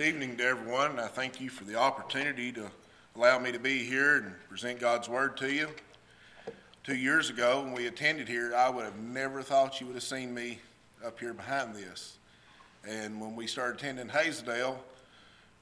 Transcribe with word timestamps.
Good 0.00 0.14
evening 0.14 0.38
to 0.38 0.44
everyone, 0.46 0.98
I 0.98 1.08
thank 1.08 1.42
you 1.42 1.50
for 1.50 1.64
the 1.64 1.74
opportunity 1.74 2.50
to 2.52 2.70
allow 3.16 3.38
me 3.38 3.52
to 3.52 3.58
be 3.58 3.84
here 3.84 4.16
and 4.16 4.32
present 4.48 4.80
God's 4.80 5.10
Word 5.10 5.36
to 5.36 5.52
you. 5.52 5.68
Two 6.84 6.96
years 6.96 7.28
ago, 7.28 7.60
when 7.60 7.74
we 7.74 7.86
attended 7.86 8.26
here, 8.26 8.54
I 8.56 8.70
would 8.70 8.86
have 8.86 8.96
never 8.96 9.42
thought 9.42 9.78
you 9.78 9.86
would 9.86 9.96
have 9.96 10.02
seen 10.02 10.32
me 10.32 10.58
up 11.04 11.20
here 11.20 11.34
behind 11.34 11.74
this. 11.74 12.16
And 12.88 13.20
when 13.20 13.36
we 13.36 13.46
started 13.46 13.76
attending 13.76 14.08
Hazeldale, 14.08 14.78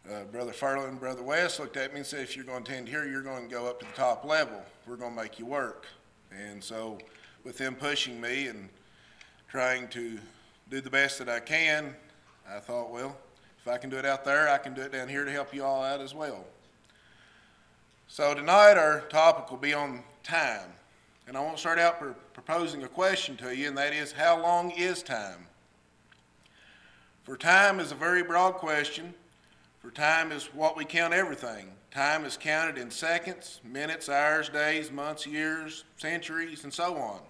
uh, 0.08 0.22
Brother 0.30 0.52
Furlan 0.52 0.90
and 0.90 1.00
Brother 1.00 1.24
West 1.24 1.58
looked 1.58 1.76
at 1.76 1.92
me 1.92 1.98
and 1.98 2.06
said, 2.06 2.20
If 2.20 2.36
you're 2.36 2.44
going 2.44 2.62
to 2.62 2.70
attend 2.70 2.88
here, 2.88 3.06
you're 3.06 3.22
going 3.22 3.48
to 3.48 3.52
go 3.52 3.66
up 3.66 3.80
to 3.80 3.86
the 3.86 3.92
top 3.94 4.24
level. 4.24 4.62
We're 4.86 4.94
going 4.94 5.16
to 5.16 5.20
make 5.20 5.40
you 5.40 5.46
work. 5.46 5.84
And 6.30 6.62
so, 6.62 6.98
with 7.42 7.58
them 7.58 7.74
pushing 7.74 8.20
me 8.20 8.46
and 8.46 8.68
trying 9.48 9.88
to 9.88 10.16
do 10.70 10.80
the 10.80 10.90
best 10.90 11.18
that 11.18 11.28
I 11.28 11.40
can, 11.40 11.96
I 12.48 12.60
thought, 12.60 12.92
well, 12.92 13.16
if 13.60 13.68
I 13.68 13.78
can 13.78 13.90
do 13.90 13.96
it 13.96 14.04
out 14.04 14.24
there, 14.24 14.48
I 14.48 14.58
can 14.58 14.74
do 14.74 14.82
it 14.82 14.92
down 14.92 15.08
here 15.08 15.24
to 15.24 15.30
help 15.30 15.54
you 15.54 15.64
all 15.64 15.82
out 15.82 16.00
as 16.00 16.14
well. 16.14 16.44
So 18.06 18.34
tonight 18.34 18.78
our 18.78 19.00
topic 19.02 19.50
will 19.50 19.58
be 19.58 19.74
on 19.74 20.02
time. 20.22 20.70
And 21.26 21.36
I 21.36 21.40
want 21.40 21.56
to 21.56 21.60
start 21.60 21.78
out 21.78 22.00
by 22.00 22.06
proposing 22.32 22.82
a 22.84 22.88
question 22.88 23.36
to 23.36 23.54
you, 23.54 23.68
and 23.68 23.76
that 23.76 23.92
is, 23.92 24.12
how 24.12 24.40
long 24.40 24.70
is 24.70 25.02
time? 25.02 25.46
For 27.24 27.36
time 27.36 27.80
is 27.80 27.92
a 27.92 27.94
very 27.94 28.22
broad 28.22 28.54
question. 28.54 29.12
For 29.80 29.90
time 29.90 30.32
is 30.32 30.46
what 30.54 30.74
we 30.74 30.86
count 30.86 31.12
everything. 31.12 31.68
Time 31.90 32.24
is 32.24 32.38
counted 32.38 32.78
in 32.78 32.90
seconds, 32.90 33.60
minutes, 33.62 34.08
hours, 34.08 34.48
days, 34.48 34.90
months, 34.90 35.26
years, 35.26 35.84
centuries, 35.98 36.64
and 36.64 36.72
so 36.72 36.96
on. 36.96 37.20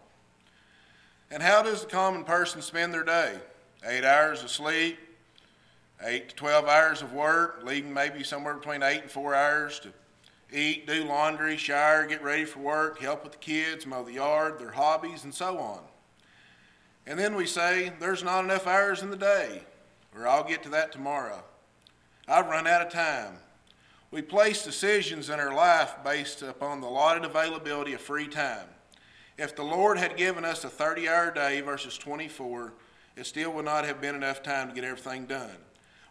And 1.32 1.42
how 1.42 1.62
does 1.62 1.82
the 1.82 1.88
common 1.88 2.22
person 2.22 2.62
spend 2.62 2.94
their 2.94 3.02
day? 3.02 3.34
Eight 3.84 4.04
hours 4.04 4.44
of 4.44 4.50
sleep, 4.50 4.98
eight 6.04 6.30
to 6.30 6.34
12 6.36 6.66
hours 6.66 7.02
of 7.02 7.12
work, 7.12 7.60
leaving 7.64 7.92
maybe 7.92 8.22
somewhere 8.22 8.54
between 8.54 8.82
eight 8.82 9.02
and 9.02 9.10
four 9.10 9.34
hours 9.34 9.80
to 9.80 9.92
eat, 10.52 10.86
do 10.86 11.04
laundry, 11.04 11.56
shower, 11.56 12.06
get 12.06 12.22
ready 12.22 12.44
for 12.44 12.60
work, 12.60 13.00
help 13.00 13.24
with 13.24 13.32
the 13.32 13.38
kids, 13.38 13.86
mow 13.86 14.04
the 14.04 14.12
yard, 14.12 14.58
their 14.58 14.72
hobbies, 14.72 15.24
and 15.24 15.34
so 15.34 15.58
on. 15.58 15.80
And 17.06 17.18
then 17.18 17.34
we 17.34 17.46
say, 17.46 17.92
there's 18.00 18.22
not 18.22 18.44
enough 18.44 18.66
hours 18.66 19.02
in 19.02 19.10
the 19.10 19.16
day, 19.16 19.62
or 20.14 20.26
I'll 20.26 20.44
get 20.44 20.62
to 20.64 20.68
that 20.70 20.92
tomorrow. 20.92 21.42
I've 22.26 22.48
run 22.48 22.66
out 22.66 22.86
of 22.86 22.92
time. 22.92 23.38
We 24.10 24.22
place 24.22 24.64
decisions 24.64 25.28
in 25.28 25.40
our 25.40 25.54
life 25.54 25.96
based 26.04 26.42
upon 26.42 26.80
the 26.80 26.86
allotted 26.86 27.24
availability 27.24 27.92
of 27.92 28.00
free 28.00 28.28
time. 28.28 28.66
If 29.36 29.54
the 29.54 29.62
Lord 29.62 29.98
had 29.98 30.16
given 30.16 30.44
us 30.44 30.64
a 30.64 30.68
30 30.68 31.08
hour 31.08 31.30
day 31.30 31.60
versus 31.60 31.96
24, 31.96 32.72
it 33.16 33.26
still 33.26 33.52
would 33.52 33.64
not 33.64 33.84
have 33.84 34.00
been 34.00 34.14
enough 34.14 34.42
time 34.42 34.68
to 34.68 34.74
get 34.74 34.84
everything 34.84 35.26
done. 35.26 35.56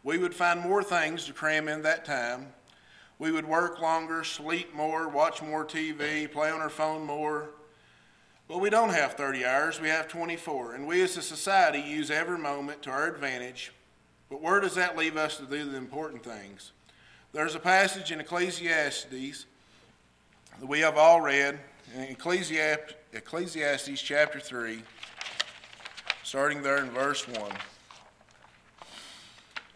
We 0.08 0.18
would 0.18 0.34
find 0.34 0.62
more 0.62 0.84
things 0.84 1.26
to 1.26 1.34
cram 1.34 1.68
in 1.68 1.82
that 1.82 2.06
time. 2.06 2.54
We 3.20 3.30
would 3.34 3.46
work 3.46 3.82
longer, 3.82 4.24
sleep 4.24 4.74
more, 4.74 5.10
watch 5.10 5.42
more 5.42 5.66
TV, 5.66 6.32
play 6.32 6.50
on 6.50 6.62
our 6.62 6.70
phone 6.70 7.06
more. 7.06 7.50
But 8.48 8.60
we 8.60 8.70
don't 8.70 8.92
have 8.92 9.16
30 9.16 9.44
hours, 9.44 9.82
we 9.82 9.90
have 9.90 10.08
24. 10.08 10.76
And 10.76 10.88
we 10.88 11.02
as 11.02 11.18
a 11.18 11.22
society 11.22 11.82
use 11.82 12.10
every 12.10 12.38
moment 12.38 12.84
to 12.84 12.90
our 12.90 13.14
advantage. 13.14 13.74
But 14.30 14.42
where 14.42 14.62
does 14.62 14.76
that 14.76 14.98
leave 14.98 15.18
us 15.18 15.36
to 15.40 15.46
do 15.46 15.70
the 15.70 15.76
important 15.76 16.24
things? 16.24 16.72
There's 17.34 17.56
a 17.56 17.60
passage 17.60 18.10
in 18.10 18.22
Ecclesiastes 18.22 19.46
that 20.58 20.66
we 20.66 20.80
have 20.80 20.96
all 20.96 21.20
read, 21.20 21.60
in 21.94 22.04
Ecclesiastes 22.04 24.02
chapter 24.02 24.40
3, 24.40 24.84
starting 26.24 26.62
there 26.62 26.78
in 26.78 26.92
verse 26.92 27.28
1. 27.28 27.52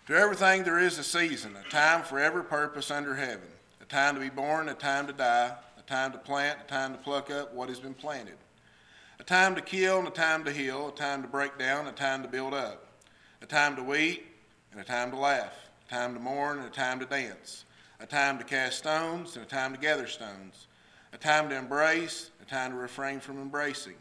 To 0.07 0.15
everything 0.15 0.63
there 0.63 0.79
is 0.79 0.97
a 0.97 1.03
season, 1.03 1.55
a 1.55 1.69
time 1.69 2.01
for 2.01 2.17
every 2.19 2.43
purpose 2.43 2.89
under 2.89 3.13
heaven, 3.13 3.47
a 3.81 3.85
time 3.85 4.15
to 4.15 4.19
be 4.19 4.29
born, 4.29 4.67
a 4.67 4.73
time 4.73 5.05
to 5.05 5.13
die, 5.13 5.53
a 5.77 5.81
time 5.83 6.11
to 6.13 6.17
plant, 6.17 6.57
a 6.65 6.67
time 6.67 6.93
to 6.93 6.97
pluck 6.97 7.29
up 7.29 7.53
what 7.53 7.69
has 7.69 7.79
been 7.79 7.93
planted, 7.93 8.37
a 9.19 9.23
time 9.23 9.53
to 9.53 9.61
kill 9.61 9.99
and 9.99 10.07
a 10.07 10.11
time 10.11 10.43
to 10.43 10.51
heal, 10.51 10.87
a 10.87 10.91
time 10.91 11.21
to 11.21 11.27
break 11.27 11.59
down, 11.59 11.85
a 11.85 11.91
time 11.91 12.23
to 12.23 12.27
build 12.27 12.55
up, 12.55 12.87
a 13.43 13.45
time 13.45 13.75
to 13.75 13.83
weep 13.83 14.25
and 14.71 14.81
a 14.81 14.83
time 14.83 15.11
to 15.11 15.17
laugh, 15.17 15.53
a 15.87 15.91
time 15.93 16.15
to 16.15 16.19
mourn 16.19 16.57
and 16.57 16.67
a 16.67 16.71
time 16.71 16.99
to 16.99 17.05
dance, 17.05 17.65
a 17.99 18.07
time 18.07 18.39
to 18.39 18.43
cast 18.43 18.79
stones 18.79 19.35
and 19.35 19.45
a 19.45 19.47
time 19.47 19.71
to 19.71 19.79
gather 19.79 20.07
stones, 20.07 20.65
a 21.13 21.17
time 21.17 21.47
to 21.47 21.55
embrace, 21.55 22.31
a 22.41 22.45
time 22.45 22.71
to 22.71 22.77
refrain 22.77 23.19
from 23.19 23.39
embracing, 23.39 23.97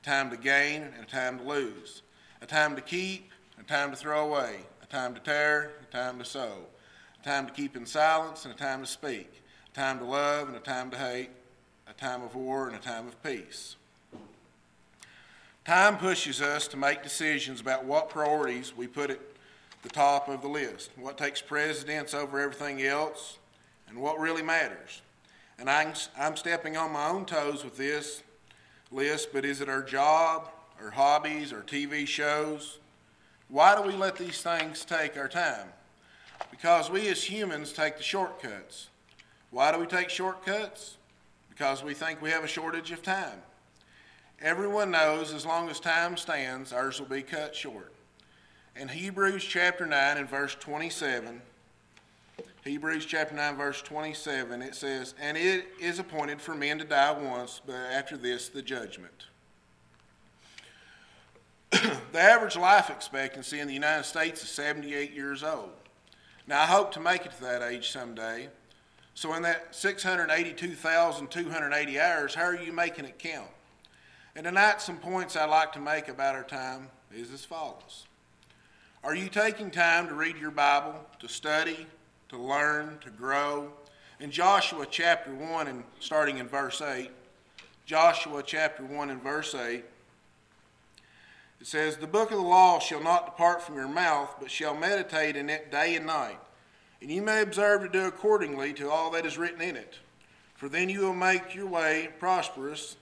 a 0.00 0.04
time 0.04 0.30
to 0.30 0.36
gain 0.36 0.82
and 0.82 1.04
a 1.04 1.06
time 1.06 1.38
to 1.38 1.44
lose, 1.44 2.02
a 2.42 2.46
time 2.46 2.74
to 2.74 2.82
keep, 2.82 3.30
and 3.56 3.64
a 3.64 3.68
time 3.68 3.92
to 3.92 3.96
throw 3.96 4.26
away 4.26 4.56
time 4.94 5.12
to 5.12 5.20
tear, 5.20 5.72
a 5.82 5.92
time 5.92 6.20
to 6.20 6.24
sow, 6.24 6.52
a 7.20 7.24
time 7.24 7.48
to 7.48 7.52
keep 7.52 7.76
in 7.76 7.84
silence, 7.84 8.44
and 8.44 8.54
a 8.54 8.56
time 8.56 8.80
to 8.80 8.86
speak, 8.86 9.42
a 9.72 9.74
time 9.74 9.98
to 9.98 10.04
love 10.04 10.46
and 10.46 10.56
a 10.56 10.60
time 10.60 10.88
to 10.88 10.96
hate, 10.96 11.30
a 11.88 11.92
time 11.94 12.22
of 12.22 12.36
war 12.36 12.68
and 12.68 12.76
a 12.76 12.78
time 12.78 13.08
of 13.08 13.20
peace. 13.20 13.74
Time 15.64 15.96
pushes 15.96 16.40
us 16.40 16.68
to 16.68 16.76
make 16.76 17.02
decisions 17.02 17.60
about 17.60 17.84
what 17.84 18.08
priorities 18.08 18.76
we 18.76 18.86
put 18.86 19.10
at 19.10 19.18
the 19.82 19.88
top 19.88 20.28
of 20.28 20.42
the 20.42 20.48
list, 20.48 20.92
what 20.96 21.18
takes 21.18 21.42
precedence 21.42 22.14
over 22.14 22.38
everything 22.38 22.80
else, 22.80 23.38
and 23.88 23.98
what 23.98 24.20
really 24.20 24.42
matters. 24.42 25.02
And 25.58 25.68
I'm, 25.68 25.94
I'm 26.16 26.36
stepping 26.36 26.76
on 26.76 26.92
my 26.92 27.08
own 27.08 27.24
toes 27.24 27.64
with 27.64 27.76
this 27.76 28.22
list, 28.92 29.30
but 29.32 29.44
is 29.44 29.60
it 29.60 29.68
our 29.68 29.82
job, 29.82 30.50
our 30.80 30.90
hobbies, 30.90 31.52
our 31.52 31.62
TV 31.62 32.06
shows, 32.06 32.78
why 33.48 33.76
do 33.76 33.82
we 33.82 33.94
let 33.94 34.16
these 34.16 34.40
things 34.42 34.84
take 34.84 35.16
our 35.16 35.28
time? 35.28 35.68
Because 36.50 36.90
we 36.90 37.08
as 37.08 37.22
humans 37.22 37.72
take 37.72 37.96
the 37.96 38.02
shortcuts. 38.02 38.88
Why 39.50 39.72
do 39.72 39.78
we 39.78 39.86
take 39.86 40.10
shortcuts? 40.10 40.96
Because 41.48 41.84
we 41.84 41.94
think 41.94 42.20
we 42.20 42.30
have 42.30 42.44
a 42.44 42.48
shortage 42.48 42.90
of 42.90 43.02
time. 43.02 43.42
Everyone 44.40 44.90
knows 44.90 45.32
as 45.32 45.46
long 45.46 45.70
as 45.70 45.78
time 45.78 46.16
stands, 46.16 46.72
ours 46.72 46.98
will 46.98 47.06
be 47.06 47.22
cut 47.22 47.54
short. 47.54 47.92
In 48.76 48.88
Hebrews 48.88 49.44
chapter 49.44 49.86
9 49.86 50.16
and 50.16 50.28
verse 50.28 50.56
27, 50.56 51.40
Hebrews 52.64 53.06
chapter 53.06 53.34
9, 53.34 53.56
verse 53.56 53.82
27, 53.82 54.62
it 54.62 54.74
says, 54.74 55.14
And 55.20 55.36
it 55.36 55.66
is 55.80 55.98
appointed 55.98 56.40
for 56.40 56.54
men 56.54 56.78
to 56.78 56.84
die 56.84 57.12
once, 57.12 57.60
but 57.64 57.74
after 57.74 58.16
this, 58.16 58.48
the 58.48 58.62
judgment. 58.62 59.26
The 62.14 62.20
average 62.20 62.56
life 62.56 62.88
expectancy 62.90 63.58
in 63.58 63.66
the 63.66 63.74
United 63.74 64.04
States 64.04 64.44
is 64.44 64.48
78 64.50 65.12
years 65.12 65.42
old. 65.42 65.72
Now, 66.46 66.62
I 66.62 66.66
hope 66.66 66.92
to 66.92 67.00
make 67.00 67.26
it 67.26 67.32
to 67.32 67.40
that 67.42 67.60
age 67.60 67.90
someday. 67.90 68.50
So, 69.14 69.34
in 69.34 69.42
that 69.42 69.74
682,280 69.74 72.00
hours, 72.00 72.36
how 72.36 72.44
are 72.44 72.54
you 72.54 72.72
making 72.72 73.06
it 73.06 73.18
count? 73.18 73.50
And 74.36 74.44
tonight, 74.44 74.80
some 74.80 74.98
points 74.98 75.34
I'd 75.34 75.50
like 75.50 75.72
to 75.72 75.80
make 75.80 76.06
about 76.06 76.36
our 76.36 76.44
time 76.44 76.90
is 77.12 77.32
as 77.32 77.44
follows 77.44 78.06
Are 79.02 79.16
you 79.16 79.28
taking 79.28 79.72
time 79.72 80.06
to 80.06 80.14
read 80.14 80.36
your 80.36 80.52
Bible, 80.52 80.94
to 81.18 81.26
study, 81.26 81.88
to 82.28 82.38
learn, 82.38 82.98
to 83.00 83.10
grow? 83.10 83.72
In 84.20 84.30
Joshua 84.30 84.86
chapter 84.88 85.34
1 85.34 85.66
and 85.66 85.82
starting 85.98 86.38
in 86.38 86.46
verse 86.46 86.80
8, 86.80 87.10
Joshua 87.86 88.44
chapter 88.46 88.84
1 88.84 89.10
and 89.10 89.20
verse 89.20 89.52
8, 89.52 89.84
it 91.60 91.66
says, 91.66 91.96
The 91.96 92.06
book 92.06 92.30
of 92.30 92.36
the 92.36 92.44
law 92.44 92.78
shall 92.78 93.02
not 93.02 93.26
depart 93.26 93.62
from 93.62 93.76
your 93.76 93.88
mouth, 93.88 94.34
but 94.40 94.50
shall 94.50 94.74
meditate 94.74 95.36
in 95.36 95.48
it 95.48 95.70
day 95.70 95.96
and 95.96 96.06
night. 96.06 96.38
And 97.00 97.10
you 97.10 97.22
may 97.22 97.42
observe 97.42 97.82
to 97.82 97.88
do 97.88 98.06
accordingly 98.06 98.72
to 98.74 98.90
all 98.90 99.10
that 99.10 99.26
is 99.26 99.38
written 99.38 99.60
in 99.60 99.76
it. 99.76 99.98
For 100.54 100.68
then 100.68 100.88
you 100.88 101.00
will 101.00 101.14
make 101.14 101.54
your 101.54 101.66
way 101.66 102.08
prosperous, 102.18 102.96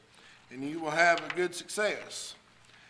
and 0.50 0.64
you 0.64 0.80
will 0.80 0.90
have 0.90 1.20
a 1.20 1.34
good 1.34 1.54
success. 1.54 2.34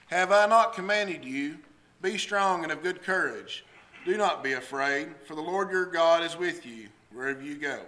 Have 0.09 0.33
I 0.33 0.47
not 0.47 0.75
commanded 0.75 1.25
you? 1.25 1.59
Be 2.01 2.19
strong 2.19 2.63
and 2.63 2.73
of 2.73 2.83
good 2.83 3.03
courage. 3.03 3.65
Do 4.05 4.17
not 4.17 4.43
be 4.43 4.55
afraid, 4.55 5.09
for 5.27 5.35
the 5.35 5.41
Lord 5.41 5.71
your 5.71 5.87
God 5.87 6.25
is 6.25 6.37
with 6.37 6.67
you 6.67 6.89
wherever 7.13 7.41
you 7.41 7.55
go. 7.55 7.81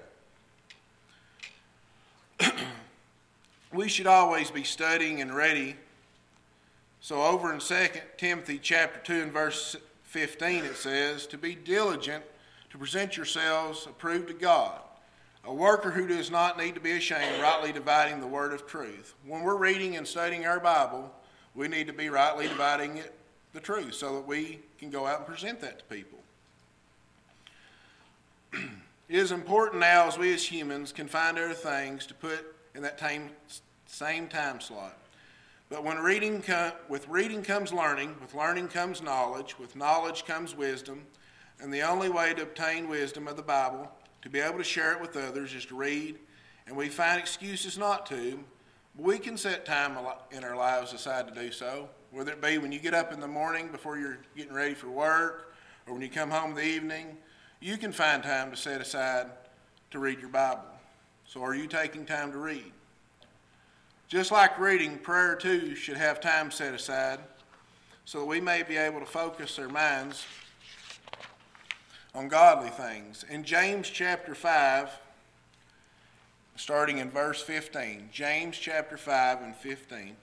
we 3.72 3.88
should 3.88 4.06
always 4.06 4.50
be 4.50 4.62
studying 4.62 5.20
and 5.20 5.34
ready 5.34 5.76
so 7.04 7.22
over 7.22 7.52
in 7.52 7.58
2 7.58 7.86
Timothy 8.16 8.58
chapter 8.58 8.98
2 9.00 9.24
and 9.24 9.30
verse 9.30 9.76
15 10.04 10.64
it 10.64 10.74
says, 10.74 11.26
To 11.26 11.36
be 11.36 11.54
diligent 11.54 12.24
to 12.70 12.78
present 12.78 13.14
yourselves 13.14 13.84
approved 13.84 14.28
to 14.28 14.32
God, 14.32 14.80
a 15.44 15.52
worker 15.52 15.90
who 15.90 16.06
does 16.06 16.30
not 16.30 16.56
need 16.56 16.74
to 16.76 16.80
be 16.80 16.92
ashamed, 16.92 17.42
rightly 17.42 17.72
dividing 17.72 18.22
the 18.22 18.26
word 18.26 18.54
of 18.54 18.66
truth. 18.66 19.12
When 19.26 19.42
we're 19.42 19.58
reading 19.58 19.96
and 19.96 20.08
studying 20.08 20.46
our 20.46 20.58
Bible, 20.58 21.14
we 21.54 21.68
need 21.68 21.88
to 21.88 21.92
be 21.92 22.08
rightly 22.08 22.48
dividing 22.48 22.96
it, 22.96 23.14
the 23.52 23.60
truth 23.60 23.92
so 23.92 24.14
that 24.14 24.26
we 24.26 24.60
can 24.78 24.88
go 24.88 25.06
out 25.06 25.18
and 25.18 25.26
present 25.26 25.60
that 25.60 25.80
to 25.80 25.84
people. 25.94 26.20
it 28.54 29.18
is 29.18 29.30
important 29.30 29.78
now 29.78 30.08
as 30.08 30.16
we 30.16 30.32
as 30.32 30.50
humans 30.50 30.90
can 30.90 31.08
find 31.08 31.38
other 31.38 31.52
things 31.52 32.06
to 32.06 32.14
put 32.14 32.56
in 32.74 32.80
that 32.80 32.98
same 33.84 34.26
time 34.26 34.58
slot. 34.58 34.96
But 35.74 35.82
when 35.82 35.98
reading 35.98 36.40
with 36.88 37.08
reading 37.08 37.42
comes 37.42 37.72
learning, 37.72 38.14
with 38.20 38.32
learning 38.32 38.68
comes 38.68 39.02
knowledge, 39.02 39.58
with 39.58 39.74
knowledge 39.74 40.24
comes 40.24 40.54
wisdom, 40.54 41.04
And 41.58 41.74
the 41.74 41.82
only 41.82 42.08
way 42.08 42.32
to 42.32 42.42
obtain 42.42 42.88
wisdom 42.88 43.26
of 43.26 43.34
the 43.34 43.42
Bible, 43.42 43.90
to 44.22 44.28
be 44.28 44.38
able 44.38 44.58
to 44.58 44.64
share 44.64 44.92
it 44.92 45.00
with 45.00 45.16
others, 45.16 45.52
is 45.52 45.66
to 45.66 45.74
read. 45.74 46.20
And 46.68 46.76
we 46.76 46.88
find 46.88 47.18
excuses 47.18 47.76
not 47.76 48.06
to. 48.06 48.38
But 48.94 49.04
we 49.04 49.18
can 49.18 49.36
set 49.36 49.66
time 49.66 49.98
in 50.30 50.44
our 50.44 50.54
lives 50.54 50.92
aside 50.92 51.26
to 51.26 51.34
do 51.34 51.50
so, 51.50 51.88
whether 52.12 52.30
it 52.30 52.40
be 52.40 52.56
when 52.58 52.70
you 52.70 52.78
get 52.78 52.94
up 52.94 53.12
in 53.12 53.18
the 53.18 53.26
morning 53.26 53.72
before 53.72 53.98
you're 53.98 54.18
getting 54.36 54.54
ready 54.54 54.74
for 54.74 54.90
work, 54.90 55.56
or 55.88 55.94
when 55.94 56.02
you 56.02 56.08
come 56.08 56.30
home 56.30 56.50
in 56.50 56.56
the 56.56 56.62
evening. 56.62 57.16
You 57.58 57.78
can 57.78 57.90
find 57.90 58.22
time 58.22 58.52
to 58.52 58.56
set 58.56 58.80
aside 58.80 59.26
to 59.90 59.98
read 59.98 60.20
your 60.20 60.30
Bible. 60.30 60.70
So, 61.26 61.42
are 61.42 61.56
you 61.56 61.66
taking 61.66 62.06
time 62.06 62.30
to 62.30 62.38
read? 62.38 62.72
Just 64.08 64.30
like 64.30 64.58
reading, 64.58 64.98
prayer 64.98 65.34
too 65.34 65.74
should 65.74 65.96
have 65.96 66.20
time 66.20 66.50
set 66.50 66.74
aside 66.74 67.20
so 68.04 68.20
that 68.20 68.26
we 68.26 68.40
may 68.40 68.62
be 68.62 68.76
able 68.76 69.00
to 69.00 69.06
focus 69.06 69.58
our 69.58 69.68
minds 69.68 70.26
on 72.14 72.28
godly 72.28 72.68
things. 72.68 73.24
In 73.30 73.44
James 73.44 73.88
chapter 73.88 74.34
5, 74.34 74.90
starting 76.56 76.98
in 76.98 77.10
verse 77.10 77.42
15, 77.42 78.10
James 78.12 78.56
chapter 78.58 78.96
5 78.96 79.42
and 79.42 79.56
15. 79.56 80.16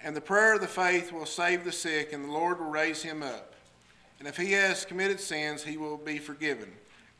And 0.00 0.16
the 0.16 0.20
prayer 0.20 0.54
of 0.54 0.60
the 0.60 0.66
faith 0.66 1.12
will 1.12 1.26
save 1.26 1.64
the 1.64 1.72
sick, 1.72 2.12
and 2.12 2.24
the 2.24 2.32
Lord 2.32 2.60
will 2.60 2.70
raise 2.70 3.02
him 3.02 3.22
up. 3.22 3.54
And 4.18 4.26
if 4.26 4.36
he 4.36 4.52
has 4.52 4.84
committed 4.84 5.20
sins, 5.20 5.62
he 5.62 5.76
will 5.76 5.96
be 5.96 6.18
forgiven. 6.18 6.72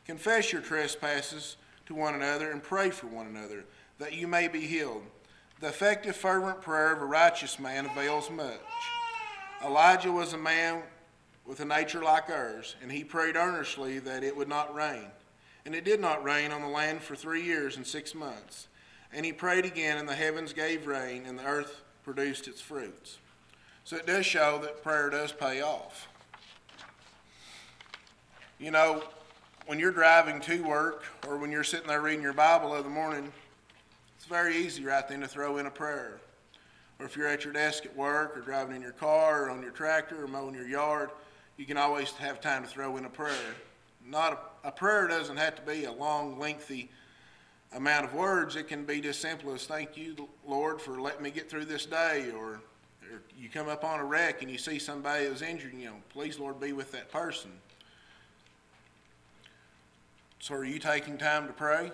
Confess 0.05 0.51
your 0.51 0.61
trespasses 0.61 1.57
to 1.85 1.93
one 1.93 2.15
another 2.15 2.51
and 2.51 2.63
pray 2.63 2.89
for 2.89 3.07
one 3.07 3.27
another, 3.27 3.63
that 3.99 4.13
you 4.13 4.27
may 4.27 4.47
be 4.47 4.61
healed. 4.61 5.03
The 5.59 5.67
effective, 5.67 6.15
fervent 6.15 6.61
prayer 6.61 6.93
of 6.93 7.01
a 7.01 7.05
righteous 7.05 7.59
man 7.59 7.85
avails 7.85 8.31
much. 8.31 8.59
Elijah 9.63 10.11
was 10.11 10.31
a 10.31 10.37
man 10.37 10.83
with 11.45 11.59
a 11.59 11.65
nature 11.65 12.01
like 12.01 12.29
ours, 12.29 12.77
and 12.81 12.89
he 12.89 13.03
prayed 13.03 13.35
earnestly 13.35 13.99
that 13.99 14.23
it 14.23 14.37
would 14.37 14.47
not 14.47 14.73
rain. 14.73 15.07
And 15.65 15.75
it 15.75 15.83
did 15.83 15.99
not 15.99 16.23
rain 16.23 16.53
on 16.53 16.61
the 16.61 16.69
land 16.69 17.01
for 17.01 17.15
three 17.15 17.43
years 17.43 17.75
and 17.75 17.85
six 17.85 18.15
months. 18.15 18.69
And 19.11 19.25
he 19.25 19.33
prayed 19.33 19.65
again, 19.65 19.97
and 19.97 20.07
the 20.07 20.15
heavens 20.15 20.53
gave 20.53 20.87
rain, 20.87 21.25
and 21.25 21.37
the 21.37 21.45
earth 21.45 21.81
produced 22.03 22.47
its 22.47 22.61
fruits. 22.61 23.17
So 23.83 23.97
it 23.97 24.05
does 24.05 24.25
show 24.25 24.59
that 24.61 24.81
prayer 24.81 25.09
does 25.09 25.33
pay 25.33 25.61
off. 25.61 26.07
You 28.59 28.71
know, 28.71 29.03
when 29.65 29.77
you're 29.77 29.91
driving 29.91 30.39
to 30.41 30.61
work 30.63 31.03
or 31.27 31.37
when 31.37 31.51
you're 31.51 31.65
sitting 31.65 31.87
there 31.87 32.01
reading 32.01 32.23
your 32.23 32.33
Bible 32.33 32.75
in 32.75 32.83
the 32.83 32.89
morning, 32.89 33.33
very 34.29 34.55
easy 34.55 34.85
right 34.85 35.07
then 35.07 35.21
to 35.21 35.27
throw 35.27 35.57
in 35.57 35.65
a 35.65 35.71
prayer. 35.71 36.19
Or 36.99 37.05
if 37.05 37.17
you're 37.17 37.27
at 37.27 37.43
your 37.43 37.53
desk 37.53 37.85
at 37.85 37.95
work 37.95 38.37
or 38.37 38.41
driving 38.41 38.75
in 38.75 38.81
your 38.81 38.91
car 38.91 39.45
or 39.45 39.49
on 39.49 39.61
your 39.61 39.71
tractor 39.71 40.23
or 40.23 40.27
mowing 40.27 40.53
your 40.53 40.67
yard, 40.67 41.09
you 41.57 41.65
can 41.65 41.77
always 41.77 42.11
have 42.11 42.39
time 42.39 42.63
to 42.63 42.69
throw 42.69 42.97
in 42.97 43.05
a 43.05 43.09
prayer. 43.09 43.55
Not 44.05 44.53
a, 44.63 44.67
a 44.67 44.71
prayer 44.71 45.07
doesn't 45.07 45.37
have 45.37 45.55
to 45.55 45.61
be 45.61 45.85
a 45.85 45.91
long, 45.91 46.39
lengthy 46.39 46.89
amount 47.73 48.05
of 48.05 48.13
words. 48.13 48.55
It 48.55 48.67
can 48.67 48.85
be 48.85 49.01
just 49.01 49.21
simple 49.21 49.53
as 49.53 49.65
thank 49.65 49.97
you, 49.97 50.15
Lord, 50.45 50.81
for 50.81 51.01
letting 51.01 51.23
me 51.23 51.31
get 51.31 51.49
through 51.49 51.65
this 51.65 51.85
day. 51.85 52.31
Or, 52.35 52.61
or 53.11 53.21
you 53.37 53.49
come 53.49 53.67
up 53.67 53.83
on 53.83 53.99
a 53.99 54.05
wreck 54.05 54.41
and 54.41 54.51
you 54.51 54.57
see 54.57 54.77
somebody 54.77 55.25
who's 55.25 55.41
injured, 55.41 55.73
you 55.73 55.85
know, 55.85 55.95
please, 56.09 56.37
Lord, 56.37 56.59
be 56.59 56.73
with 56.73 56.91
that 56.91 57.11
person. 57.11 57.51
So, 60.39 60.55
are 60.55 60.63
you 60.63 60.79
taking 60.79 61.17
time 61.17 61.47
to 61.47 61.53
pray? 61.53 61.91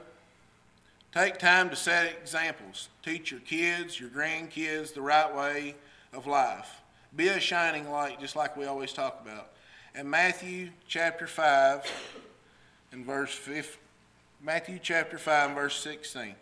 Take 1.16 1.38
time 1.38 1.70
to 1.70 1.78
set 1.78 2.12
examples. 2.22 2.90
Teach 3.02 3.32
your 3.32 3.40
kids, 3.40 3.98
your 3.98 4.10
grandkids 4.10 4.94
the 4.94 5.02
right 5.02 5.34
way 5.34 5.76
of 6.12 6.28
life. 6.28 6.82
Be 7.16 7.30
a 7.30 7.40
shining 7.40 7.90
light, 7.90 8.20
just 8.20 8.36
like 8.36 8.58
we 8.58 8.66
always 8.66 8.92
talk 8.92 9.22
about. 9.22 9.52
In 9.98 10.10
Matthew 10.10 10.72
chapter 10.90 11.26
5 11.26 11.90
and 12.92 13.06
verse 13.06 13.34
5, 13.34 13.78
Matthew 14.44 14.78
chapter 14.84 15.18
5 15.18 15.46
and 15.48 15.56
verse 15.56 15.80
16. 15.80 16.36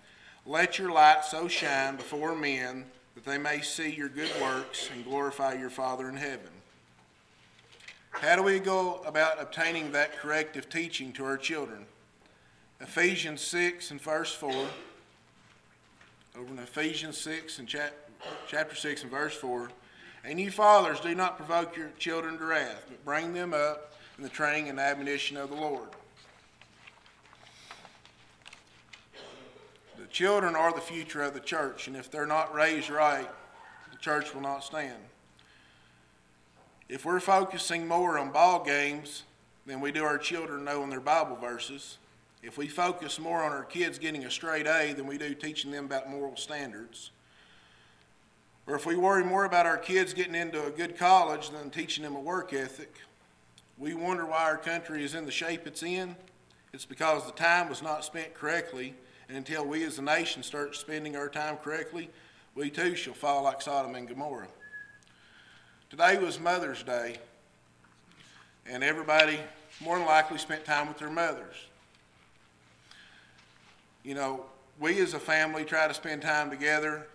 Let 0.48 0.80
your 0.80 0.92
light 0.92 1.24
so 1.24 1.48
shine 1.48 1.96
before 1.96 2.34
men 2.34 2.86
that 3.14 3.26
they 3.26 3.38
may 3.38 3.62
see 3.62 3.92
your 3.92 4.10
good 4.10 4.32
works 4.42 4.90
and 4.92 5.06
glorify 5.06 5.54
your 5.54 5.70
Father 5.70 6.10
in 6.10 6.16
heaven. 6.18 6.50
How 8.10 8.36
do 8.36 8.42
we 8.42 8.58
go 8.58 9.04
about 9.06 9.40
obtaining 9.40 9.92
that 9.92 10.18
corrective 10.18 10.68
teaching 10.68 11.14
to 11.14 11.26
our 11.26 11.38
children? 11.38 11.86
Ephesians 12.84 13.40
6 13.40 13.92
and 13.92 14.02
verse 14.02 14.36
4. 14.36 14.52
Over 16.38 16.52
in 16.52 16.60
Ephesians 16.60 17.18
6 17.18 17.60
and 17.60 17.68
chap- 17.68 17.94
chapter 18.46 18.76
6 18.76 19.04
and 19.04 19.12
verse 19.12 19.34
4. 19.34 19.70
And 20.26 20.38
you 20.38 20.52
fathers, 20.52 21.00
do 21.00 21.16
not 21.16 21.38
provoke 21.38 21.78
your 21.78 21.92
children 21.98 22.38
to 22.38 22.44
wrath, 22.44 22.84
but 22.90 23.04
bring 23.06 23.34
them 23.34 23.54
up 23.54 23.94
in 24.18 24.24
the 24.24 24.30
training 24.30 24.68
and 24.68 24.82
admonition 24.82 25.38
of 25.38 25.50
the 25.50 25.56
Lord. 25.56 25.88
The 29.98 30.08
children 30.08 30.54
are 30.54 30.74
the 30.74 30.82
future 30.82 31.24
of 31.24 31.34
the 31.34 31.40
church, 31.40 31.88
and 31.88 31.96
if 31.96 32.12
they're 32.12 32.26
not 32.26 32.54
raised 32.54 32.90
right, 32.90 33.30
the 33.92 33.98
church 33.98 34.34
will 34.34 34.42
not 34.42 34.62
stand. 34.62 35.02
If 36.90 37.06
we're 37.06 37.22
focusing 37.22 37.88
more 37.88 38.20
on 38.20 38.32
ball 38.32 38.62
games 38.62 39.24
than 39.66 39.80
we 39.80 39.94
do 39.94 40.04
our 40.04 40.18
children 40.18 40.66
knowing 40.66 40.90
their 40.90 41.00
Bible 41.00 41.38
verses, 41.38 41.98
if 42.44 42.58
we 42.58 42.68
focus 42.68 43.20
more 43.20 43.42
on 43.42 43.54
our 43.54 43.64
kids 43.64 43.98
getting 43.98 44.26
a 44.26 44.32
straight 44.32 44.68
A 44.68 44.94
than 44.94 45.08
we 45.08 45.18
do 45.18 45.34
teaching 45.34 45.72
them 45.72 45.86
about 45.86 46.10
moral 46.10 46.36
standards, 46.36 47.12
or 48.68 48.76
if 48.76 48.86
we 48.86 48.98
worry 48.98 49.24
more 49.24 49.46
about 49.46 49.66
our 49.66 49.78
kids 49.78 50.14
getting 50.14 50.36
into 50.36 50.64
a 50.66 50.70
good 50.70 50.98
college 50.98 51.50
than 51.50 51.70
teaching 51.70 52.04
them 52.04 52.16
a 52.16 52.20
work 52.20 52.54
ethic, 52.54 52.94
we 53.78 53.94
wonder 53.94 54.26
why 54.26 54.44
our 54.44 54.58
country 54.58 55.04
is 55.04 55.16
in 55.16 55.26
the 55.26 55.32
shape 55.32 55.66
it's 55.66 55.84
in. 55.84 56.16
It's 56.74 56.86
because 56.86 57.26
the 57.26 57.32
time 57.32 57.70
was 57.70 57.82
not 57.82 58.04
spent 58.04 58.34
correctly, 58.34 58.94
and 59.30 59.38
until 59.38 59.66
we 59.66 59.84
as 59.86 59.98
a 59.98 60.02
nation 60.02 60.44
start 60.44 60.76
spending 60.76 61.16
our 61.16 61.30
time 61.30 61.58
correctly, 61.58 62.10
we 62.56 62.70
too 62.70 62.96
shall 62.96 63.14
fall 63.14 63.44
like 63.44 63.62
Sodom 63.62 63.96
and 63.96 64.08
Gomorrah. 64.08 64.48
Today 65.90 66.18
was 66.18 66.40
Mother's 66.40 66.84
Day, 66.84 67.18
and 68.66 68.84
everybody 68.84 69.40
more 69.80 69.98
than 69.98 70.08
likely 70.08 70.38
spent 70.38 70.66
time 70.66 70.88
with 70.88 70.98
their 70.98 71.10
mothers 71.10 71.56
you 74.04 74.14
know, 74.14 74.46
we 74.80 75.00
as 75.00 75.14
a 75.14 75.20
family 75.20 75.64
try 75.64 75.88
to 75.88 75.94
spend 75.94 76.22
time 76.22 76.50
together 76.50 77.08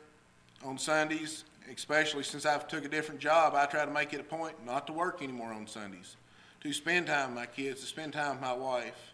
on 0.65 0.79
Sundays, 0.79 1.45
especially 1.73 2.23
since 2.23 2.47
I've 2.47 2.67
took 2.67 2.85
a 2.85 2.89
different 2.89 3.21
job. 3.21 3.55
I 3.55 3.67
try 3.67 3.85
to 3.85 3.91
make 3.91 4.15
it 4.15 4.21
a 4.21 4.25
point 4.25 4.65
not 4.65 4.87
to 4.87 4.93
work 4.93 5.23
anymore 5.23 5.53
on 5.53 5.67
Sundays, 5.67 6.17
to 6.63 6.73
spend 6.73 7.09
time 7.09 7.31
with 7.31 7.37
my 7.37 7.47
kids, 7.47 7.81
to 7.83 7.87
spend 7.87 8.13
time 8.15 8.33
with 8.33 8.41
my 8.41 8.55
wife, 8.55 9.13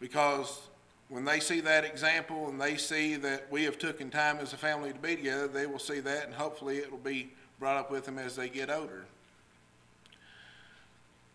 because 0.00 0.60
when 1.08 1.24
they 1.24 1.40
see 1.40 1.60
that 1.60 1.84
example 1.84 2.48
and 2.48 2.60
they 2.60 2.76
see 2.76 3.16
that 3.16 3.50
we 3.50 3.64
have 3.64 3.78
taken 3.78 4.10
time 4.10 4.38
as 4.38 4.52
a 4.52 4.56
family 4.56 4.92
to 4.92 4.98
be 4.98 5.16
together, 5.16 5.46
they 5.46 5.66
will 5.66 5.78
see 5.78 6.00
that, 6.00 6.26
and 6.26 6.34
hopefully 6.34 6.78
it 6.78 6.90
will 6.90 6.98
be 6.98 7.30
brought 7.58 7.76
up 7.76 7.90
with 7.90 8.04
them 8.04 8.18
as 8.18 8.34
they 8.34 8.48
get 8.48 8.70
older. 8.70 9.04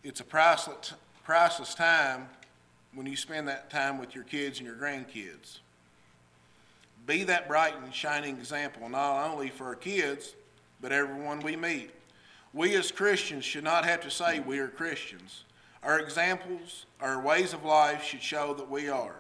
It's 0.04 0.20
a 0.20 0.24
priceless, 0.24 0.94
priceless 1.24 1.76
time 1.76 2.28
when 2.98 3.06
you 3.06 3.16
spend 3.16 3.48
that 3.48 3.70
time 3.70 4.00
with 4.00 4.16
your 4.16 4.24
kids 4.24 4.58
and 4.58 4.66
your 4.66 4.76
grandkids. 4.76 5.60
Be 7.06 7.24
that 7.26 7.48
bright 7.48 7.76
and 7.78 7.94
shining 7.94 8.38
example, 8.38 8.90
not 8.90 9.30
only 9.30 9.50
for 9.50 9.66
our 9.66 9.76
kids, 9.76 10.34
but 10.82 10.92
everyone 10.92 11.42
we 11.42 11.56
meet. 11.56 11.92
We 12.54 12.76
as 12.76 12.92
Christians 12.92 13.46
should 13.46 13.64
not 13.64 13.86
have 13.86 14.02
to 14.02 14.10
say 14.10 14.40
we 14.40 14.58
are 14.58 14.68
Christians. 14.68 15.44
Our 15.84 16.00
examples, 16.00 16.88
our 17.00 17.22
ways 17.22 17.54
of 17.54 17.64
life 17.64 18.04
should 18.04 18.24
show 18.24 18.56
that 18.56 18.68
we 18.68 18.90
are. 18.90 19.18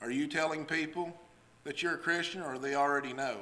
Are 0.00 0.10
you 0.10 0.26
telling 0.26 0.64
people 0.64 1.14
that 1.64 1.82
you're 1.82 1.96
a 1.96 1.98
Christian 1.98 2.40
or 2.40 2.56
they 2.56 2.74
already 2.74 3.12
know? 3.12 3.36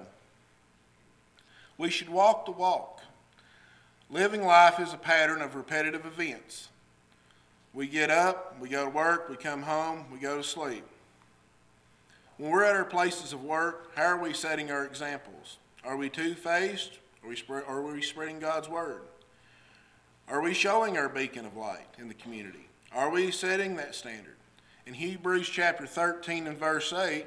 We 1.79 1.89
should 1.89 2.09
walk 2.09 2.47
the 2.47 2.53
walk. 2.53 3.01
Living 4.11 4.43
life 4.43 4.81
is 4.81 4.93
a 4.93 4.99
pattern 4.99 5.41
of 5.41 5.55
repetitive 5.55 6.05
events. 6.05 6.69
We 7.75 7.89
get 7.89 8.09
up, 8.11 8.57
we 8.61 8.69
go 8.69 8.85
to 8.85 8.91
work, 8.91 9.29
we 9.29 9.37
come 9.37 9.63
home, 9.63 10.05
we 10.13 10.19
go 10.19 10.37
to 10.37 10.45
sleep. 10.45 10.85
When 12.39 12.51
we're 12.51 12.65
at 12.65 12.77
our 12.77 12.85
places 12.85 13.33
of 13.33 13.43
work, 13.43 13.91
how 13.97 14.05
are 14.05 14.23
we 14.23 14.33
setting 14.33 14.71
our 14.71 14.85
examples? 14.85 15.59
Are 15.85 15.97
we 15.97 16.09
two 16.09 16.35
faced? 16.35 16.99
Are 17.23 17.29
we, 17.29 17.37
are 17.67 17.83
we 17.83 18.01
spreading 18.01 18.39
God's 18.39 18.69
word? 18.69 19.03
Are 20.29 20.41
we 20.41 20.55
showing 20.55 20.97
our 20.97 21.09
beacon 21.09 21.45
of 21.45 21.57
light 21.57 21.87
in 21.99 22.09
the 22.09 22.15
community? 22.15 22.69
Are 22.95 23.11
we 23.11 23.31
setting 23.31 23.77
that 23.77 23.95
standard? 23.95 24.37
In 24.87 24.95
Hebrews 24.95 25.49
chapter 25.49 25.87
13 25.87 26.47
and 26.47 26.57
verse 26.57 26.93
8, 26.93 27.27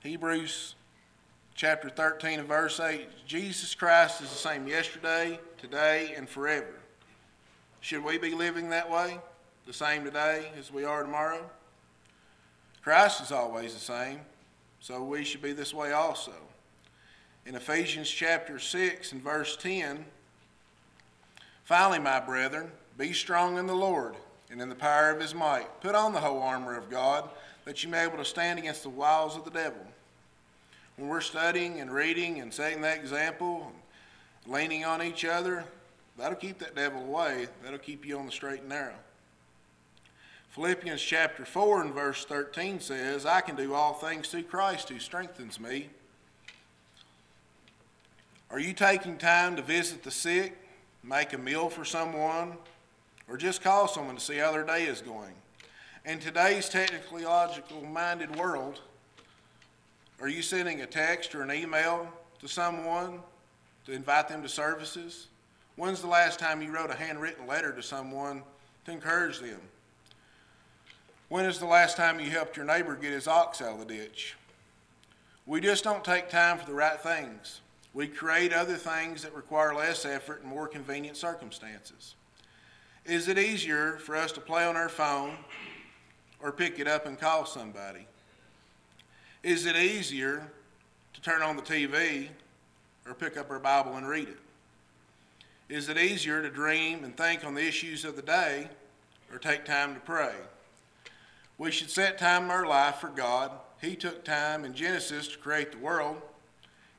Hebrews 0.00 0.74
chapter 1.54 1.88
13 1.88 2.40
and 2.40 2.48
verse 2.48 2.78
8, 2.78 3.08
Jesus 3.26 3.74
Christ 3.74 4.20
is 4.20 4.30
the 4.30 4.36
same 4.36 4.66
yesterday, 4.66 5.40
today, 5.58 6.14
and 6.16 6.28
forever. 6.28 6.74
Should 7.82 8.04
we 8.04 8.16
be 8.16 8.30
living 8.30 8.70
that 8.70 8.88
way, 8.88 9.18
the 9.66 9.72
same 9.72 10.04
today 10.04 10.52
as 10.56 10.72
we 10.72 10.84
are 10.84 11.02
tomorrow? 11.02 11.50
Christ 12.80 13.20
is 13.20 13.32
always 13.32 13.74
the 13.74 13.80
same, 13.80 14.20
so 14.78 15.02
we 15.02 15.24
should 15.24 15.42
be 15.42 15.52
this 15.52 15.74
way 15.74 15.90
also. 15.90 16.32
In 17.44 17.56
Ephesians 17.56 18.08
chapter 18.08 18.60
6 18.60 19.10
and 19.10 19.20
verse 19.20 19.56
10, 19.56 20.04
Finally, 21.64 21.98
my 21.98 22.20
brethren, 22.20 22.70
be 22.96 23.12
strong 23.12 23.58
in 23.58 23.66
the 23.66 23.74
Lord 23.74 24.14
and 24.48 24.62
in 24.62 24.68
the 24.68 24.76
power 24.76 25.10
of 25.10 25.20
his 25.20 25.34
might. 25.34 25.80
Put 25.80 25.96
on 25.96 26.12
the 26.12 26.20
whole 26.20 26.40
armor 26.40 26.78
of 26.78 26.88
God, 26.88 27.28
that 27.64 27.82
you 27.82 27.90
may 27.90 28.06
be 28.06 28.12
able 28.12 28.18
to 28.18 28.24
stand 28.24 28.60
against 28.60 28.84
the 28.84 28.90
wiles 28.90 29.36
of 29.36 29.44
the 29.44 29.50
devil. 29.50 29.84
When 30.96 31.08
we're 31.08 31.20
studying 31.20 31.80
and 31.80 31.90
reading 31.90 32.40
and 32.40 32.54
setting 32.54 32.80
that 32.82 32.98
example, 32.98 33.72
leaning 34.46 34.84
on 34.84 35.02
each 35.02 35.24
other, 35.24 35.64
that'll 36.18 36.36
keep 36.36 36.58
that 36.58 36.74
devil 36.74 37.02
away. 37.02 37.46
That'll 37.62 37.78
keep 37.78 38.04
you 38.06 38.18
on 38.18 38.26
the 38.26 38.32
straight 38.32 38.60
and 38.60 38.68
narrow. 38.68 38.94
Philippians 40.50 41.00
chapter 41.00 41.46
4 41.46 41.80
and 41.80 41.94
verse 41.94 42.26
13 42.26 42.78
says, 42.80 43.24
I 43.24 43.40
can 43.40 43.56
do 43.56 43.72
all 43.72 43.94
things 43.94 44.28
through 44.28 44.42
Christ 44.42 44.90
who 44.90 44.98
strengthens 44.98 45.58
me. 45.58 45.88
Are 48.50 48.60
you 48.60 48.74
taking 48.74 49.16
time 49.16 49.56
to 49.56 49.62
visit 49.62 50.02
the 50.02 50.10
sick, 50.10 50.58
make 51.02 51.32
a 51.32 51.38
meal 51.38 51.70
for 51.70 51.86
someone, 51.86 52.58
or 53.26 53.38
just 53.38 53.62
call 53.62 53.88
someone 53.88 54.16
to 54.16 54.20
see 54.20 54.36
how 54.36 54.52
their 54.52 54.62
day 54.62 54.84
is 54.84 55.00
going? 55.00 55.32
In 56.04 56.18
today's 56.18 56.68
technological 56.68 57.80
minded 57.80 58.36
world, 58.36 58.80
are 60.20 60.28
you 60.28 60.42
sending 60.42 60.82
a 60.82 60.86
text 60.86 61.34
or 61.34 61.40
an 61.40 61.50
email 61.50 62.06
to 62.40 62.46
someone 62.46 63.20
to 63.86 63.92
invite 63.92 64.28
them 64.28 64.42
to 64.42 64.50
services? 64.50 65.28
When's 65.76 66.02
the 66.02 66.06
last 66.06 66.38
time 66.38 66.60
you 66.60 66.70
wrote 66.70 66.90
a 66.90 66.94
handwritten 66.94 67.46
letter 67.46 67.72
to 67.72 67.82
someone 67.82 68.42
to 68.84 68.92
encourage 68.92 69.40
them? 69.40 69.60
When 71.28 71.46
is 71.46 71.58
the 71.58 71.66
last 71.66 71.96
time 71.96 72.20
you 72.20 72.30
helped 72.30 72.58
your 72.58 72.66
neighbor 72.66 72.94
get 72.94 73.12
his 73.12 73.26
ox 73.26 73.62
out 73.62 73.72
of 73.72 73.78
the 73.78 73.86
ditch? 73.86 74.36
We 75.46 75.60
just 75.60 75.82
don't 75.82 76.04
take 76.04 76.28
time 76.28 76.58
for 76.58 76.66
the 76.66 76.74
right 76.74 77.00
things. 77.00 77.62
We 77.94 78.06
create 78.06 78.52
other 78.52 78.76
things 78.76 79.22
that 79.22 79.34
require 79.34 79.74
less 79.74 80.04
effort 80.04 80.42
and 80.42 80.50
more 80.50 80.68
convenient 80.68 81.16
circumstances. 81.16 82.14
Is 83.06 83.28
it 83.28 83.38
easier 83.38 83.98
for 83.98 84.14
us 84.14 84.30
to 84.32 84.40
play 84.40 84.64
on 84.64 84.76
our 84.76 84.90
phone 84.90 85.36
or 86.40 86.52
pick 86.52 86.78
it 86.78 86.86
up 86.86 87.06
and 87.06 87.18
call 87.18 87.46
somebody? 87.46 88.06
Is 89.42 89.66
it 89.66 89.74
easier 89.74 90.52
to 91.14 91.20
turn 91.22 91.42
on 91.42 91.56
the 91.56 91.62
TV 91.62 92.28
or 93.06 93.14
pick 93.14 93.36
up 93.36 93.50
our 93.50 93.58
Bible 93.58 93.96
and 93.96 94.06
read 94.06 94.28
it? 94.28 94.38
Is 95.72 95.88
it 95.88 95.96
easier 95.96 96.42
to 96.42 96.50
dream 96.50 97.02
and 97.02 97.16
think 97.16 97.46
on 97.46 97.54
the 97.54 97.66
issues 97.66 98.04
of 98.04 98.14
the 98.14 98.20
day 98.20 98.68
or 99.32 99.38
take 99.38 99.64
time 99.64 99.94
to 99.94 100.00
pray? 100.00 100.34
We 101.56 101.70
should 101.70 101.88
set 101.88 102.18
time 102.18 102.44
in 102.44 102.50
our 102.50 102.66
life 102.66 102.96
for 102.96 103.08
God. 103.08 103.52
He 103.80 103.96
took 103.96 104.22
time 104.22 104.66
in 104.66 104.74
Genesis 104.74 105.28
to 105.28 105.38
create 105.38 105.72
the 105.72 105.78
world. 105.78 106.20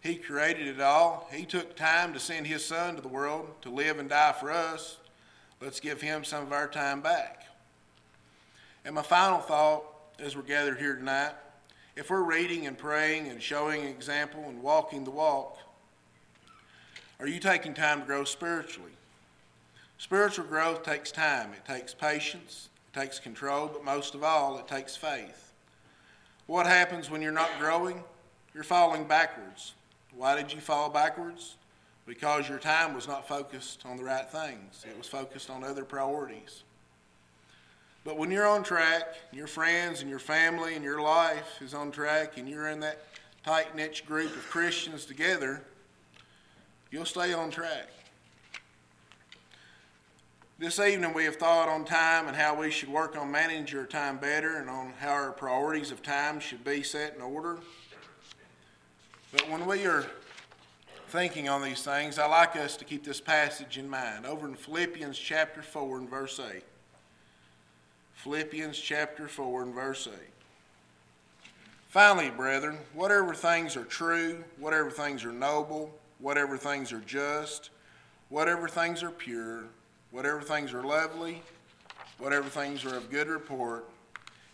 He 0.02 0.16
created 0.16 0.66
it 0.66 0.82
all. 0.82 1.30
He 1.32 1.46
took 1.46 1.76
time 1.76 2.14
to 2.14 2.20
send 2.20 2.48
His 2.48 2.66
Son 2.66 2.96
to 2.96 3.02
the 3.04 3.08
world 3.08 3.48
to 3.62 3.70
live 3.70 4.00
and 4.00 4.10
die 4.10 4.32
for 4.32 4.50
us. 4.50 4.98
Let's 5.62 5.80
give 5.80 6.02
Him 6.02 6.24
some 6.24 6.42
of 6.42 6.52
our 6.52 6.68
time 6.68 7.02
back. 7.02 7.46
And 8.86 8.96
my 8.96 9.04
final 9.04 9.38
thought 9.38 9.84
as 10.18 10.36
we're 10.36 10.42
gathered 10.42 10.80
here 10.80 10.96
tonight 10.96 11.34
if 11.96 12.10
we're 12.10 12.24
reading 12.24 12.66
and 12.66 12.76
praying 12.76 13.28
and 13.28 13.40
showing 13.40 13.84
example 13.84 14.46
and 14.48 14.64
walking 14.64 15.04
the 15.04 15.12
walk, 15.12 15.60
are 17.20 17.28
you 17.28 17.40
taking 17.40 17.74
time 17.74 18.02
to 18.02 18.06
grow 18.06 18.24
spiritually? 18.24 18.92
Spiritual 19.98 20.46
growth 20.46 20.84
takes 20.84 21.12
time, 21.12 21.52
it 21.54 21.66
takes 21.66 21.94
patience, 21.94 22.70
it 22.94 23.00
takes 23.00 23.20
control, 23.20 23.68
but 23.68 23.86
most 23.86 24.16
of 24.16 24.24
all, 24.24 24.58
it 24.58 24.68
takes 24.68 24.96
faith. 24.96 25.54
What 26.48 26.66
happens 26.66 27.10
when 27.10 27.22
you're 27.22 27.32
not 27.32 27.50
growing? 27.60 28.04
You're 28.54 28.64
falling 28.64 29.06
backwards. 29.06 29.74
Why 30.16 30.36
did 30.36 30.54
you 30.54 30.60
fall 30.60 30.90
backwards? 30.90 31.56
Because 32.06 32.50
your 32.50 32.60
time 32.60 32.94
was 32.94 33.08
not 33.08 33.28
focused 33.28 33.86
on 33.86 33.98
the 33.98 34.04
right 34.04 34.30
things, 34.30 34.86
it 34.88 34.98
was 34.98 35.08
focused 35.08 35.50
on 35.50 35.64
other 35.64 35.86
priorities. 35.86 36.64
But 38.04 38.18
when 38.18 38.30
you're 38.30 38.48
on 38.48 38.64
track, 38.64 39.16
your 39.32 39.48
friends 39.48 40.02
and 40.02 40.10
your 40.10 40.20
family 40.20 40.76
and 40.76 40.84
your 40.84 41.02
life 41.02 41.62
is 41.62 41.74
on 41.74 41.92
track, 41.92 42.38
and 42.38 42.50
you're 42.50 42.68
in 42.68 42.82
that 42.82 43.00
tight 43.46 43.76
knit 43.76 44.02
group 44.06 44.36
of 44.36 44.50
Christians 44.50 45.06
together, 45.06 45.62
you'll 46.94 47.06
stay 47.06 47.34
on 47.34 47.50
track. 47.50 47.90
This 50.60 50.78
evening, 50.78 51.12
we 51.16 51.24
have 51.26 51.38
thought 51.38 51.68
on 51.68 51.86
time 51.86 52.28
and 52.28 52.38
how 52.38 52.54
we 52.54 52.70
should 52.70 52.88
work 52.88 53.18
on 53.18 53.32
managing 53.32 53.80
our 53.80 53.88
time 53.88 54.18
better 54.20 54.58
and 54.58 54.70
on 54.70 54.94
how 55.00 55.10
our 55.10 55.32
priorities 55.32 55.90
of 55.90 56.04
time 56.04 56.40
should 56.40 56.64
be 56.64 56.84
set 56.84 57.16
in 57.16 57.22
order. 57.24 57.58
But 59.32 59.50
when 59.50 59.66
we 59.66 59.88
are 59.88 60.06
thinking 61.08 61.50
on 61.50 61.64
these 61.64 61.82
things, 61.82 62.20
I 62.20 62.28
like 62.28 62.56
us 62.56 62.78
to 62.78 62.86
keep 62.86 63.04
this 63.04 63.20
passage 63.20 63.80
in 63.80 63.90
mind. 63.90 64.28
Over 64.28 64.48
in 64.48 64.54
Philippians 64.54 65.18
chapter 65.18 65.64
4 65.64 65.98
and 65.98 66.10
verse 66.10 66.40
8. 66.40 66.62
Philippians 68.14 68.78
chapter 68.78 69.28
4 69.28 69.64
and 69.64 69.74
verse 69.74 70.08
8. 70.08 70.14
Finally, 71.90 72.30
brethren, 72.30 72.78
whatever 72.94 73.34
things 73.34 73.76
are 73.76 73.84
true, 73.84 74.44
whatever 74.60 74.92
things 74.92 75.26
are 75.26 75.32
noble, 75.32 75.92
whatever 76.20 76.58
things 76.58 76.92
are 76.92 77.02
just, 77.02 77.70
whatever 78.30 78.68
things 78.68 79.04
are 79.04 79.12
pure, 79.12 79.64
whatever 80.12 80.42
things 80.42 80.74
are 80.74 80.84
lovely, 80.84 81.42
whatever 82.18 82.50
things 82.50 82.86
are 82.86 82.96
of 82.96 83.10
good 83.10 83.28
report, 83.28 83.90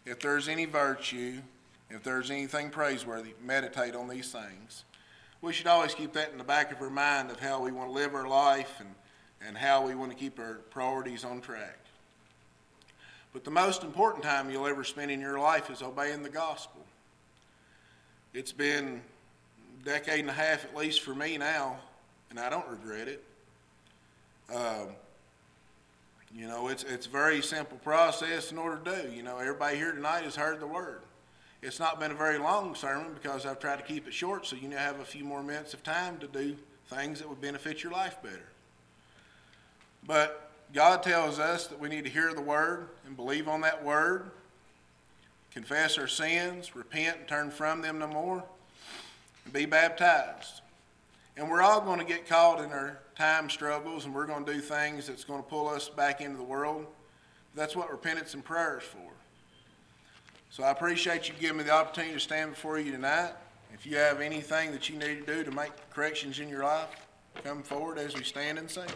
if 0.06 0.20
there's 0.20 0.48
any 0.48 0.66
virtue, 0.66 1.40
if 1.90 2.04
there's 2.04 2.32
anything 2.32 2.70
praiseworthy, 2.70 3.34
meditate 3.44 3.96
on 3.96 4.08
these 4.08 4.32
things. 4.32 4.84
We 5.42 5.54
should 5.54 5.68
always 5.68 5.94
keep 5.94 6.14
that 6.14 6.32
in 6.32 6.38
the 6.38 6.44
back 6.44 6.72
of 6.72 6.82
our 6.82 6.90
mind 6.90 7.32
of 7.32 7.40
how 7.40 7.62
we 7.62 7.72
want 7.72 7.90
to 7.90 7.94
live 7.94 8.14
our 8.14 8.28
life 8.28 8.80
and, 8.80 8.90
and 9.46 9.58
how 9.58 9.86
we 9.86 9.96
want 9.96 10.12
to 10.12 10.18
keep 10.18 10.38
our 10.40 10.56
priorities 10.70 11.24
on 11.24 11.42
track. 11.42 11.78
But 13.32 13.44
the 13.44 13.52
most 13.52 13.84
important 13.84 14.24
time 14.24 14.50
you'll 14.50 14.68
ever 14.68 14.84
spend 14.84 15.12
in 15.12 15.22
your 15.22 15.40
life 15.40 15.70
is 15.70 15.82
obeying 15.82 16.24
the 16.24 16.30
gospel. 16.30 16.84
It's 18.34 18.52
been 18.52 19.02
decade 19.84 20.20
and 20.20 20.30
a 20.30 20.34
half, 20.34 20.66
at 20.66 20.76
least 20.76 21.02
for 21.02 21.16
me 21.16 21.38
now, 21.38 21.78
and 22.30 22.40
I 22.40 22.50
don't 22.50 22.68
regret 22.68 23.08
it. 23.08 23.24
Um, 24.54 24.90
you 26.36 26.48
know, 26.48 26.68
it's 26.68 26.84
it's 26.84 27.08
a 27.08 27.10
very 27.10 27.42
simple 27.42 27.78
process 27.80 28.52
in 28.52 28.58
order 28.58 28.78
to 28.78 29.04
do. 29.04 29.12
You 29.16 29.24
know, 29.24 29.38
everybody 29.38 29.78
here 29.78 29.92
tonight 29.92 30.24
has 30.24 30.36
heard 30.36 30.60
the 30.60 30.68
word. 30.68 31.02
It's 31.62 31.80
not 31.80 32.00
been 32.00 32.12
a 32.12 32.16
very 32.16 32.38
long 32.38 32.76
sermon 32.76 33.14
because 33.14 33.46
I've 33.46 33.60
tried 33.60 33.78
to 33.78 33.84
keep 33.84 34.08
it 34.08 34.14
short 34.14 34.46
so 34.46 34.56
you 34.56 34.70
have 34.72 35.00
a 35.00 35.06
few 35.06 35.26
more 35.26 35.44
minutes 35.44 35.74
of 35.74 35.84
time 35.84 36.18
to 36.20 36.28
do 36.28 36.56
things 36.88 37.20
that 37.20 37.28
would 37.28 37.42
benefit 37.42 37.84
your 37.84 37.92
life 37.92 38.22
better. 38.24 38.50
But 40.06 40.50
God 40.74 41.04
tells 41.04 41.40
us 41.40 41.68
that 41.68 41.80
we 41.80 41.90
need 41.90 42.06
to 42.06 42.10
hear 42.10 42.34
the 42.34 42.42
word 42.42 42.88
and 43.06 43.16
believe 43.16 43.48
on 43.48 43.62
that 43.62 43.84
word, 43.84 44.32
confess 45.52 45.98
our 45.98 46.08
sins, 46.08 46.76
repent 46.76 47.18
and 47.20 47.28
turn 47.28 47.52
from 47.52 47.82
them 47.82 48.00
no 48.00 48.08
more, 48.08 48.44
be 49.52 49.66
baptized. 49.66 50.62
And 51.38 51.50
we're 51.50 51.62
all 51.62 51.82
going 51.82 52.00
to 52.00 52.06
get 52.06 52.28
caught 52.28 52.64
in 52.64 52.72
our 52.72 53.00
time 53.16 53.50
struggles 53.50 54.06
and 54.06 54.14
we're 54.14 54.26
going 54.26 54.46
to 54.46 54.54
do 54.54 54.60
things 54.60 55.08
that's 55.08 55.24
going 55.24 55.42
to 55.42 55.48
pull 55.48 55.68
us 55.68 55.90
back 55.90 56.22
into 56.22 56.38
the 56.38 56.44
world. 56.44 56.86
That's 57.56 57.76
what 57.76 57.92
repentance 57.92 58.34
and 58.34 58.44
prayer 58.44 58.80
is 58.80 58.84
for. 58.84 59.12
So 60.50 60.64
I 60.64 60.72
appreciate 60.72 61.30
you 61.30 61.36
giving 61.40 61.58
me 61.58 61.64
the 61.64 61.72
opportunity 61.72 62.14
to 62.14 62.20
stand 62.20 62.52
before 62.52 62.80
you 62.80 62.92
tonight. 62.92 63.34
If 63.74 63.86
you 63.86 63.98
have 63.98 64.20
anything 64.20 64.72
that 64.72 64.90
you 64.90 64.98
need 64.98 65.26
to 65.26 65.36
do 65.36 65.44
to 65.44 65.52
make 65.52 65.72
corrections 65.92 66.40
in 66.40 66.50
your 66.50 66.64
life, 66.64 66.90
come 67.44 67.64
forward 67.64 67.98
as 68.00 68.16
we 68.16 68.24
stand 68.24 68.58
and 68.58 68.70
sing. 68.70 68.90